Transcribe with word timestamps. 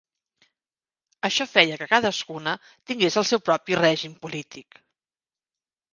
Això 1.29 1.47
feia 1.51 1.77
que 1.81 1.89
cadascuna 1.91 2.55
tingués 2.93 3.21
el 3.23 3.29
seu 3.33 3.45
propi 3.51 3.81
règim 3.85 4.17
polític. 4.25 4.85